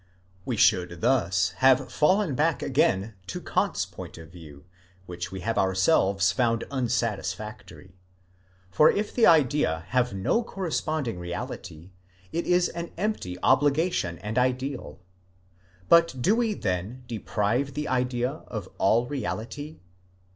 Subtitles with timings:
[0.45, 4.65] We should thus have fallen back again to Kant's point of view,
[5.05, 7.99] which we have ourselves found unsatisfactory:
[8.71, 11.91] for if the idea have no corresponding reality,
[12.31, 14.99] it is an empty obligation and ideal.
[15.87, 19.81] But do we then deprive the idea of all reality?